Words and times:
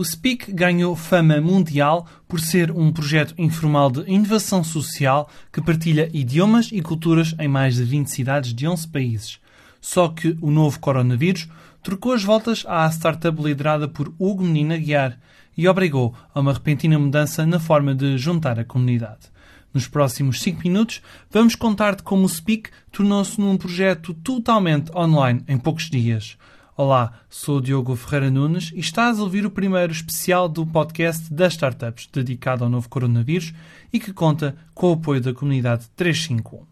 O 0.00 0.02
Speak 0.02 0.50
ganhou 0.50 0.96
fama 0.96 1.42
mundial 1.42 2.06
por 2.26 2.40
ser 2.40 2.70
um 2.70 2.90
projeto 2.90 3.34
informal 3.36 3.90
de 3.90 4.10
inovação 4.10 4.64
social 4.64 5.28
que 5.52 5.60
partilha 5.60 6.08
idiomas 6.10 6.70
e 6.72 6.80
culturas 6.80 7.34
em 7.38 7.46
mais 7.46 7.74
de 7.74 7.84
20 7.84 8.06
cidades 8.06 8.54
de 8.54 8.66
11 8.66 8.88
países. 8.88 9.38
Só 9.78 10.08
que 10.08 10.38
o 10.40 10.50
novo 10.50 10.80
coronavírus 10.80 11.46
trocou 11.82 12.14
as 12.14 12.24
voltas 12.24 12.64
à 12.66 12.90
startup 12.90 13.42
liderada 13.42 13.86
por 13.86 14.10
Hugo 14.18 14.42
Menina 14.42 14.78
Guiar 14.78 15.18
e 15.54 15.68
obrigou 15.68 16.14
a 16.34 16.40
uma 16.40 16.54
repentina 16.54 16.98
mudança 16.98 17.44
na 17.44 17.60
forma 17.60 17.94
de 17.94 18.16
juntar 18.16 18.58
a 18.58 18.64
comunidade. 18.64 19.28
Nos 19.74 19.86
próximos 19.86 20.40
5 20.40 20.62
minutos, 20.64 21.02
vamos 21.30 21.54
contar-te 21.54 22.02
como 22.02 22.24
o 22.24 22.28
Speak 22.30 22.70
tornou-se 22.90 23.38
num 23.38 23.58
projeto 23.58 24.14
totalmente 24.14 24.90
online 24.96 25.44
em 25.46 25.58
poucos 25.58 25.90
dias. 25.90 26.38
Olá, 26.82 27.12
sou 27.28 27.60
Diogo 27.60 27.94
Ferreira 27.94 28.30
Nunes 28.30 28.72
e 28.74 28.80
estás 28.80 29.18
a 29.18 29.22
ouvir 29.22 29.44
o 29.44 29.50
primeiro 29.50 29.92
especial 29.92 30.48
do 30.48 30.66
podcast 30.66 31.30
das 31.30 31.52
startups 31.52 32.08
dedicado 32.10 32.64
ao 32.64 32.70
novo 32.70 32.88
coronavírus 32.88 33.52
e 33.92 34.00
que 34.00 34.14
conta 34.14 34.56
com 34.72 34.88
o 34.88 34.94
apoio 34.94 35.20
da 35.20 35.34
comunidade 35.34 35.90
351. 35.94 36.69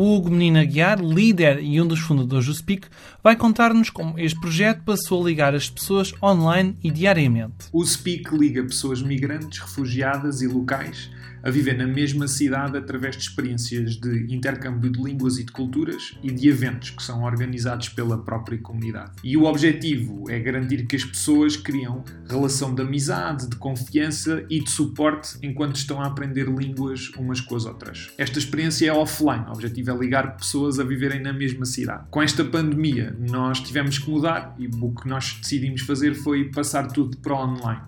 O 0.00 0.14
Hugo 0.14 0.30
Menina 0.30 0.64
Guiar, 0.64 1.00
líder 1.00 1.60
e 1.60 1.82
um 1.82 1.84
dos 1.84 1.98
fundadores 1.98 2.46
do 2.46 2.54
Speak, 2.54 2.86
vai 3.20 3.34
contar-nos 3.34 3.90
como 3.90 4.16
este 4.16 4.38
projeto 4.38 4.84
passou 4.84 5.20
a 5.20 5.24
ligar 5.26 5.56
as 5.56 5.68
pessoas 5.68 6.14
online 6.22 6.76
e 6.84 6.88
diariamente. 6.88 7.66
O 7.72 7.84
Speak 7.84 8.32
liga 8.32 8.62
pessoas 8.62 9.02
migrantes, 9.02 9.58
refugiadas 9.58 10.40
e 10.40 10.46
locais 10.46 11.10
a 11.42 11.50
viver 11.50 11.76
na 11.76 11.86
mesma 11.86 12.26
cidade 12.26 12.76
através 12.76 13.16
de 13.16 13.22
experiências 13.22 13.96
de 13.96 14.34
intercâmbio 14.34 14.90
de 14.90 15.02
línguas 15.02 15.38
e 15.38 15.44
de 15.44 15.52
culturas 15.52 16.14
e 16.22 16.30
de 16.30 16.48
eventos 16.48 16.90
que 16.90 17.02
são 17.02 17.22
organizados 17.22 17.88
pela 17.88 18.18
própria 18.18 18.58
comunidade. 18.58 19.12
E 19.22 19.36
o 19.36 19.44
objetivo 19.44 20.30
é 20.30 20.38
garantir 20.38 20.86
que 20.86 20.96
as 20.96 21.04
pessoas 21.04 21.56
criam 21.56 22.04
relação 22.28 22.74
de 22.74 22.82
amizade, 22.82 23.48
de 23.48 23.56
confiança 23.56 24.44
e 24.50 24.62
de 24.62 24.70
suporte 24.70 25.38
enquanto 25.42 25.76
estão 25.76 26.00
a 26.00 26.06
aprender 26.06 26.48
línguas 26.48 27.10
umas 27.16 27.40
com 27.40 27.56
as 27.56 27.64
outras. 27.64 28.10
Esta 28.18 28.38
experiência 28.38 28.88
é 28.88 28.92
offline, 28.92 29.44
o 29.48 29.52
objetivo 29.52 29.87
é 29.90 29.96
ligar 29.96 30.36
pessoas 30.36 30.78
a 30.78 30.84
viverem 30.84 31.20
na 31.20 31.32
mesma 31.32 31.64
cidade. 31.64 32.04
Com 32.10 32.22
esta 32.22 32.44
pandemia, 32.44 33.16
nós 33.18 33.60
tivemos 33.60 33.98
que 33.98 34.10
mudar 34.10 34.54
e 34.58 34.66
o 34.66 34.94
que 34.94 35.08
nós 35.08 35.38
decidimos 35.40 35.82
fazer 35.82 36.14
foi 36.14 36.44
passar 36.50 36.88
tudo 36.88 37.16
para 37.18 37.34
online 37.34 37.82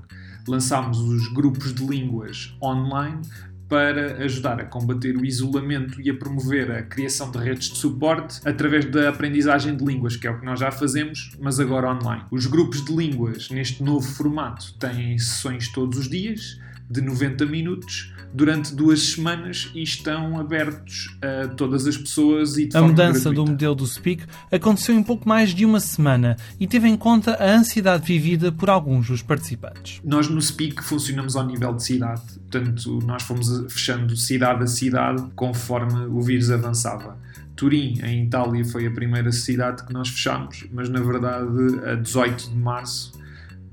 lançámos 0.49 0.99
os 0.99 1.29
grupos 1.29 1.73
de 1.75 1.85
línguas 1.85 2.57
online 2.63 3.21
para 3.69 4.25
ajudar 4.25 4.61
a 4.61 4.65
combater 4.65 5.17
o 5.17 5.25
isolamento 5.25 6.01
e 6.01 6.11
a 6.11 6.15
promover 6.15 6.73
a 6.73 6.83
criação 6.83 7.31
de 7.31 7.39
redes 7.39 7.71
de 7.71 7.79
suporte 7.79 8.41
através 8.45 8.85
da 8.85 9.09
aprendizagem 9.09 9.77
de 9.77 9.85
línguas, 9.85 10.17
que 10.17 10.27
é 10.27 10.31
o 10.31 10.41
que 10.41 10.45
nós 10.45 10.59
já 10.59 10.73
fazemos, 10.73 11.31
mas 11.41 11.61
agora 11.61 11.89
online. 11.89 12.25
Os 12.33 12.47
grupos 12.47 12.85
de 12.85 12.93
línguas, 12.93 13.49
neste 13.49 13.81
novo 13.81 14.05
formato, 14.05 14.75
têm 14.75 15.17
sessões 15.21 15.69
todos 15.69 15.99
os 16.01 16.09
dias, 16.09 16.59
de 16.91 17.01
90 17.01 17.47
minutos, 17.47 18.13
durante 18.33 18.75
duas 18.75 19.01
semanas 19.01 19.71
e 19.75 19.83
estão 19.83 20.39
abertos 20.39 21.17
a 21.23 21.49
todas 21.49 21.87
as 21.87 21.97
pessoas 21.97 22.57
e 22.57 22.67
de 22.67 22.77
A 22.77 22.83
mudança 22.83 23.31
gratuita. 23.31 23.35
do 23.35 23.47
modelo 23.47 23.75
do 23.75 23.87
Speak 23.87 24.25
aconteceu 24.53 24.95
em 24.95 25.03
pouco 25.03 25.29
mais 25.29 25.55
de 25.55 25.65
uma 25.65 25.81
semana 25.81 26.37
e 26.59 26.67
teve 26.67 26.89
em 26.89 26.97
conta 26.97 27.35
a 27.35 27.51
ansiedade 27.53 28.07
vivida 28.07 28.53
por 28.53 28.71
alguns 28.71 29.09
dos 29.09 29.23
participantes. 29.23 30.01
Nós 30.05 30.29
no 30.29 30.41
Speak 30.41 30.83
funcionamos 30.83 31.37
ao 31.37 31.47
nível 31.47 31.75
de 31.75 31.85
cidade, 31.85 32.23
portanto, 32.51 33.01
nós 33.05 33.23
fomos 33.23 33.73
fechando 33.73 34.17
cidade 34.17 34.63
a 34.63 34.67
cidade 34.67 35.25
conforme 35.35 36.07
o 36.07 36.21
vírus 36.21 36.51
avançava. 36.51 37.19
Turim, 37.57 38.01
em 38.03 38.25
Itália, 38.25 38.65
foi 38.65 38.87
a 38.87 38.91
primeira 38.91 39.33
cidade 39.33 39.85
que 39.85 39.93
nós 39.93 40.09
fechámos, 40.09 40.67
mas 40.73 40.89
na 40.89 41.01
verdade, 41.01 41.49
a 41.85 41.95
18 41.97 42.51
de 42.51 42.57
março, 42.57 43.13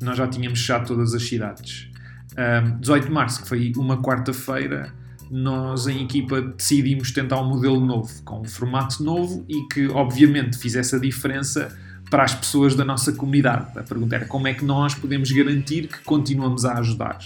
nós 0.02 0.18
já 0.18 0.28
tínhamos 0.28 0.60
fechado 0.60 0.88
todas 0.88 1.14
as 1.14 1.24
cidades. 1.24 1.90
Um, 2.38 2.80
18 2.80 3.08
de 3.08 3.12
março, 3.12 3.42
que 3.42 3.48
foi 3.48 3.74
uma 3.76 4.02
quarta-feira, 4.02 4.94
nós 5.30 5.88
em 5.88 6.04
equipa 6.04 6.42
decidimos 6.42 7.12
tentar 7.12 7.42
um 7.42 7.50
modelo 7.50 7.84
novo, 7.84 8.12
com 8.24 8.42
um 8.42 8.46
formato 8.46 9.04
novo 9.04 9.46
e 9.50 9.68
que 9.68 9.88
obviamente 9.88 10.58
fizesse 10.58 10.96
a 10.96 11.00
diferença 11.00 11.76
para 12.10 12.24
as 12.24 12.34
pessoas 12.34 12.76
da 12.76 12.86
nossa 12.86 13.12
comunidade. 13.12 13.78
A 13.78 13.84
pergunta 13.84 14.16
era 14.16 14.26
como 14.26 14.48
é 14.48 14.54
que 14.54 14.64
nós 14.64 14.96
podemos 14.96 15.32
garantir 15.32 15.88
que 15.88 16.00
continuamos 16.04 16.64
a 16.64 16.78
ajudar. 16.78 17.20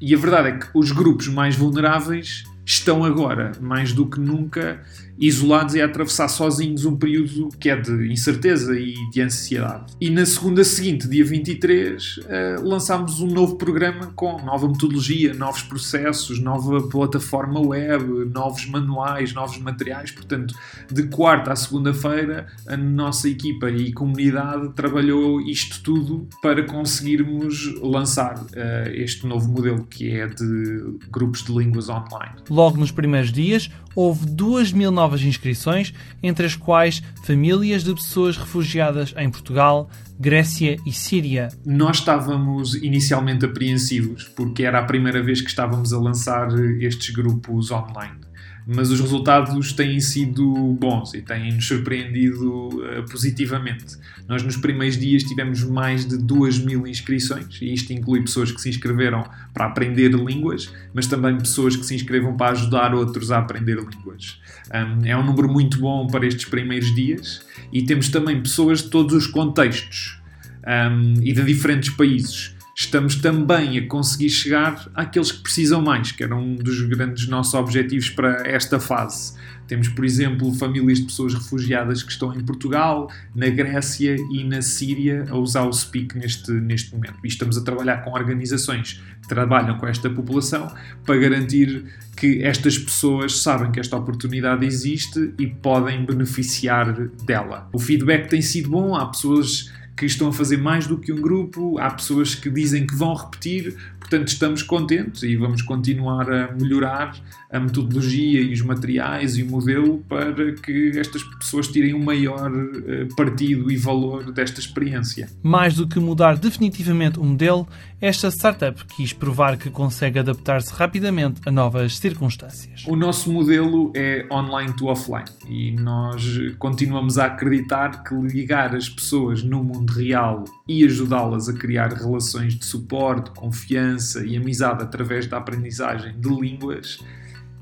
E 0.00 0.14
a 0.14 0.18
verdade 0.18 0.48
é 0.48 0.52
que 0.58 0.66
os 0.74 0.92
grupos 0.92 1.28
mais 1.28 1.56
vulneráveis 1.56 2.44
estão 2.64 3.04
agora, 3.04 3.52
mais 3.60 3.92
do 3.92 4.06
que 4.06 4.20
nunca, 4.20 4.82
isolados 5.18 5.74
e 5.74 5.80
a 5.80 5.84
atravessar 5.84 6.28
sozinhos 6.28 6.84
um 6.84 6.96
período 6.96 7.48
que 7.58 7.70
é 7.70 7.76
de 7.76 8.12
incerteza 8.12 8.78
e 8.78 8.94
de 9.10 9.20
ansiedade. 9.20 9.92
E 10.00 10.10
na 10.10 10.26
segunda 10.26 10.64
seguinte, 10.64 11.08
dia 11.08 11.24
23, 11.24 12.20
eh, 12.28 12.56
lançámos 12.62 13.20
um 13.20 13.28
novo 13.28 13.56
programa 13.56 14.12
com 14.14 14.40
nova 14.42 14.68
metodologia, 14.68 15.32
novos 15.34 15.62
processos, 15.62 16.40
nova 16.40 16.88
plataforma 16.88 17.60
web, 17.60 18.30
novos 18.32 18.66
manuais, 18.66 19.32
novos 19.32 19.58
materiais. 19.58 20.10
Portanto, 20.10 20.54
de 20.90 21.04
quarta 21.04 21.52
à 21.52 21.56
segunda-feira, 21.56 22.46
a 22.66 22.76
nossa 22.76 23.28
equipa 23.28 23.70
e 23.70 23.92
comunidade 23.92 24.70
trabalhou 24.74 25.40
isto 25.40 25.82
tudo 25.82 26.28
para 26.42 26.64
conseguirmos 26.64 27.74
lançar 27.80 28.36
uh, 28.36 28.90
este 28.92 29.26
novo 29.26 29.50
modelo 29.50 29.84
que 29.84 30.10
é 30.10 30.26
de 30.26 30.98
grupos 31.10 31.44
de 31.44 31.52
línguas 31.52 31.88
online. 31.88 32.34
Logo 32.50 32.78
nos 32.78 32.90
primeiros 32.90 33.32
dias, 33.32 33.70
houve 33.94 34.26
2 34.26 34.72
mil 34.72 34.90
novas 35.04 35.22
inscrições, 35.22 35.92
entre 36.22 36.46
as 36.46 36.56
quais 36.56 37.02
famílias 37.24 37.84
de 37.84 37.94
pessoas 37.94 38.38
refugiadas 38.38 39.14
em 39.18 39.30
Portugal, 39.30 39.90
Grécia 40.18 40.78
e 40.86 40.92
Síria. 40.92 41.48
Nós 41.64 41.98
estávamos 41.98 42.74
inicialmente 42.76 43.44
apreensivos, 43.44 44.24
porque 44.24 44.62
era 44.62 44.78
a 44.78 44.84
primeira 44.84 45.22
vez 45.22 45.42
que 45.42 45.48
estávamos 45.48 45.92
a 45.92 45.98
lançar 45.98 46.48
estes 46.80 47.14
grupos 47.14 47.70
online 47.70 48.24
mas 48.66 48.90
os 48.90 49.00
resultados 49.00 49.72
têm 49.72 50.00
sido 50.00 50.52
bons 50.80 51.12
e 51.14 51.20
têm-nos 51.20 51.66
surpreendido 51.66 52.68
uh, 52.68 53.04
positivamente. 53.10 53.96
Nós, 54.26 54.42
nos 54.42 54.56
primeiros 54.56 54.96
dias, 54.96 55.22
tivemos 55.22 55.62
mais 55.64 56.06
de 56.06 56.16
2 56.16 56.60
mil 56.60 56.86
inscrições, 56.86 57.60
e 57.60 57.74
isto 57.74 57.92
inclui 57.92 58.22
pessoas 58.22 58.50
que 58.50 58.60
se 58.60 58.70
inscreveram 58.70 59.24
para 59.52 59.66
aprender 59.66 60.12
línguas, 60.12 60.72
mas 60.94 61.06
também 61.06 61.36
pessoas 61.36 61.76
que 61.76 61.84
se 61.84 61.94
inscrevam 61.94 62.36
para 62.36 62.52
ajudar 62.52 62.94
outros 62.94 63.30
a 63.30 63.38
aprender 63.38 63.76
línguas. 63.76 64.40
Um, 64.72 65.04
é 65.04 65.16
um 65.16 65.24
número 65.24 65.48
muito 65.48 65.78
bom 65.78 66.06
para 66.06 66.26
estes 66.26 66.46
primeiros 66.46 66.94
dias, 66.94 67.44
e 67.72 67.82
temos 67.82 68.08
também 68.08 68.40
pessoas 68.40 68.82
de 68.82 68.88
todos 68.88 69.14
os 69.14 69.26
contextos 69.26 70.18
um, 70.66 71.22
e 71.22 71.32
de 71.32 71.44
diferentes 71.44 71.90
países 71.90 72.53
estamos 72.74 73.16
também 73.16 73.78
a 73.78 73.86
conseguir 73.86 74.30
chegar 74.30 74.90
àqueles 74.94 75.30
que 75.30 75.42
precisam 75.42 75.80
mais, 75.80 76.10
que 76.10 76.24
era 76.24 76.34
um 76.34 76.56
dos 76.56 76.82
grandes 76.82 77.28
nossos 77.28 77.54
objetivos 77.54 78.10
para 78.10 78.46
esta 78.48 78.80
fase. 78.80 79.34
Temos, 79.66 79.88
por 79.88 80.04
exemplo, 80.04 80.52
famílias 80.54 80.98
de 80.98 81.06
pessoas 81.06 81.32
refugiadas 81.32 82.02
que 82.02 82.12
estão 82.12 82.34
em 82.34 82.44
Portugal, 82.44 83.10
na 83.34 83.48
Grécia 83.48 84.16
e 84.30 84.44
na 84.44 84.60
Síria 84.60 85.26
a 85.30 85.38
usar 85.38 85.62
o 85.62 85.72
Speak 85.72 86.18
neste, 86.18 86.50
neste 86.50 86.92
momento. 86.94 87.16
E 87.24 87.28
estamos 87.28 87.56
a 87.56 87.62
trabalhar 87.62 87.98
com 87.98 88.10
organizações 88.10 89.00
que 89.22 89.28
trabalham 89.28 89.78
com 89.78 89.86
esta 89.86 90.10
população 90.10 90.70
para 91.06 91.16
garantir 91.16 91.84
que 92.16 92.42
estas 92.42 92.76
pessoas 92.76 93.40
sabem 93.40 93.72
que 93.72 93.80
esta 93.80 93.96
oportunidade 93.96 94.66
existe 94.66 95.32
e 95.38 95.46
podem 95.46 96.04
beneficiar 96.04 96.92
dela. 97.24 97.68
O 97.72 97.78
feedback 97.78 98.28
tem 98.28 98.42
sido 98.42 98.68
bom, 98.68 98.94
há 98.94 99.06
pessoas 99.06 99.72
que 99.96 100.06
estão 100.06 100.28
a 100.28 100.32
fazer 100.32 100.56
mais 100.56 100.86
do 100.86 100.98
que 100.98 101.12
um 101.12 101.20
grupo, 101.20 101.78
há 101.78 101.90
pessoas 101.90 102.34
que 102.34 102.50
dizem 102.50 102.86
que 102.86 102.94
vão 102.94 103.14
repetir, 103.14 103.76
portanto 103.98 104.28
estamos 104.28 104.62
contentes 104.62 105.22
e 105.22 105.36
vamos 105.36 105.62
continuar 105.62 106.30
a 106.30 106.52
melhorar 106.52 107.16
a 107.50 107.60
metodologia 107.60 108.40
e 108.40 108.52
os 108.52 108.62
materiais 108.62 109.38
e 109.38 109.42
o 109.42 109.46
modelo 109.48 110.04
para 110.08 110.52
que 110.54 110.98
estas 110.98 111.22
pessoas 111.22 111.68
tirem 111.68 111.94
um 111.94 112.02
maior 112.02 112.50
eh, 112.52 113.06
partido 113.16 113.70
e 113.70 113.76
valor 113.76 114.32
desta 114.32 114.58
experiência. 114.58 115.28
Mais 115.42 115.74
do 115.74 115.86
que 115.86 116.00
mudar 116.00 116.36
definitivamente 116.36 117.18
o 117.20 117.24
modelo, 117.24 117.66
esta 118.00 118.28
startup 118.30 118.84
quis 118.96 119.12
provar 119.12 119.56
que 119.56 119.70
consegue 119.70 120.18
adaptar-se 120.18 120.74
rapidamente 120.74 121.40
a 121.46 121.50
novas 121.50 121.96
circunstâncias. 121.96 122.84
O 122.86 122.96
nosso 122.96 123.32
modelo 123.32 123.92
é 123.94 124.26
online 124.30 124.72
to 124.74 124.86
offline 124.86 125.24
e 125.48 125.70
nós 125.72 126.36
continuamos 126.58 127.18
a 127.18 127.26
acreditar 127.26 128.02
que 128.02 128.14
ligar 128.14 128.74
as 128.74 128.88
pessoas 128.88 129.42
no 129.44 129.62
mundo 129.62 129.83
real 129.92 130.44
e 130.68 130.84
ajudá-las 130.84 131.48
a 131.48 131.52
criar 131.52 131.92
relações 131.92 132.54
de 132.54 132.64
suporte, 132.64 133.30
confiança 133.30 134.24
e 134.24 134.36
amizade 134.36 134.82
através 134.82 135.26
da 135.26 135.38
aprendizagem 135.38 136.18
de 136.18 136.28
línguas 136.28 136.98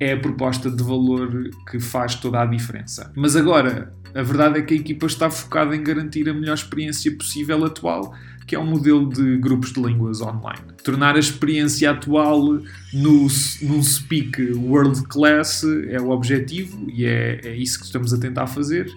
é 0.01 0.15
a 0.15 0.21
proposta 0.21 0.69
de 0.69 0.83
valor 0.83 1.51
que 1.71 1.79
faz 1.79 2.17
toda 2.17 2.43
a 2.43 2.47
diferença. 2.47 3.13
Mas 3.15 3.37
agora, 3.37 3.95
a 4.15 4.23
verdade 4.23 4.59
é 4.59 4.63
que 4.63 4.75
a 4.75 4.77
equipa 4.77 5.07
está 5.07 5.31
focada 5.31 5.77
em 5.77 5.83
garantir 5.83 6.29
a 6.29 6.35
melhor 6.35 6.55
experiência 6.55 7.15
possível 7.17 7.65
atual, 7.65 8.13
que 8.47 8.57
é 8.57 8.59
um 8.59 8.67
modelo 8.67 9.09
de 9.09 9.39
grupos 9.39 9.73
de 9.73 9.81
línguas 9.81 10.21
online. 10.21 10.63
Tornar 10.83 11.15
a 11.15 11.19
experiência 11.21 11.91
atual 11.91 12.43
no, 12.93 13.27
num 13.63 13.83
speak 13.83 14.53
world 14.55 15.03
class 15.05 15.65
é 15.89 16.01
o 16.01 16.11
objetivo 16.11 16.91
e 16.91 17.07
é, 17.07 17.41
é 17.45 17.57
isso 17.57 17.79
que 17.79 17.87
estamos 17.87 18.13
a 18.13 18.19
tentar 18.19 18.49
fazer. 18.49 18.91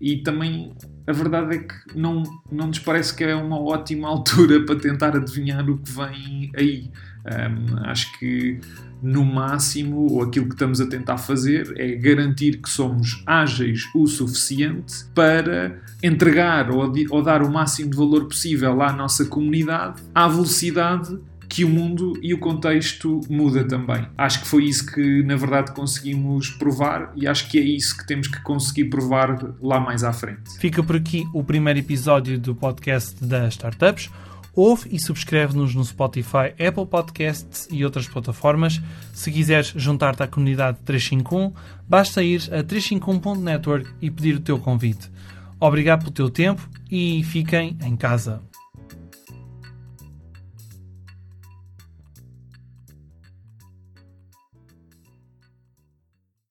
E 0.00 0.18
também 0.18 0.72
a 1.06 1.12
verdade 1.12 1.56
é 1.56 1.58
que 1.58 1.74
não, 1.98 2.22
não 2.50 2.68
nos 2.68 2.78
parece 2.78 3.14
que 3.14 3.24
é 3.24 3.34
uma 3.34 3.60
ótima 3.60 4.06
altura 4.08 4.64
para 4.64 4.76
tentar 4.76 5.16
adivinhar 5.16 5.68
o 5.68 5.78
que 5.78 5.90
vem 5.90 6.50
aí. 6.56 6.90
Um, 7.20 7.86
acho 7.86 8.18
que 8.18 8.60
no 9.02 9.24
máximo, 9.24 10.22
aquilo 10.22 10.46
que 10.46 10.54
estamos 10.54 10.80
a 10.80 10.86
tentar 10.86 11.16
fazer 11.16 11.72
é 11.76 11.94
garantir 11.96 12.58
que 12.58 12.68
somos 12.68 13.22
ágeis 13.26 13.88
o 13.94 14.06
suficiente 14.06 15.04
para 15.14 15.80
entregar 16.02 16.70
ou, 16.70 16.92
ou 17.10 17.22
dar 17.22 17.42
o 17.42 17.50
máximo 17.50 17.90
de 17.90 17.96
valor 17.96 18.26
possível 18.26 18.82
à 18.82 18.92
nossa 18.92 19.24
comunidade 19.24 20.02
à 20.14 20.28
velocidade 20.28 21.18
que 21.50 21.64
o 21.64 21.68
mundo 21.68 22.12
e 22.22 22.32
o 22.32 22.38
contexto 22.38 23.20
muda 23.28 23.64
também. 23.64 24.06
Acho 24.16 24.40
que 24.40 24.46
foi 24.46 24.64
isso 24.64 24.86
que, 24.86 25.22
na 25.24 25.34
verdade, 25.34 25.72
conseguimos 25.72 26.48
provar 26.48 27.12
e 27.16 27.26
acho 27.26 27.50
que 27.50 27.58
é 27.58 27.62
isso 27.62 27.98
que 27.98 28.06
temos 28.06 28.28
que 28.28 28.40
conseguir 28.42 28.84
provar 28.84 29.36
lá 29.60 29.80
mais 29.80 30.04
à 30.04 30.12
frente. 30.12 30.56
Fica 30.60 30.80
por 30.80 30.94
aqui 30.94 31.26
o 31.34 31.42
primeiro 31.42 31.80
episódio 31.80 32.38
do 32.38 32.54
podcast 32.54 33.22
das 33.22 33.54
Startups. 33.54 34.08
Ouve 34.54 34.88
e 34.92 35.00
subscreve-nos 35.00 35.74
no 35.74 35.84
Spotify, 35.84 36.52
Apple 36.52 36.86
Podcasts 36.86 37.66
e 37.70 37.84
outras 37.84 38.06
plataformas. 38.06 38.80
Se 39.12 39.30
quiseres 39.32 39.72
juntar-te 39.74 40.22
à 40.22 40.28
comunidade 40.28 40.78
351, 40.84 41.52
basta 41.88 42.22
ir 42.22 42.42
a 42.52 42.62
351.network 42.62 43.90
e 44.00 44.10
pedir 44.10 44.36
o 44.36 44.40
teu 44.40 44.58
convite. 44.58 45.10
Obrigado 45.58 46.00
pelo 46.00 46.12
teu 46.12 46.30
tempo 46.30 46.68
e 46.90 47.24
fiquem 47.24 47.76
em 47.82 47.96
casa. 47.96 48.40